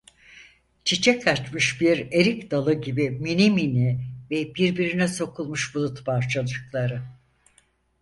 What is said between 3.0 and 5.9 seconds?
minimini ve birbirine sokulmuş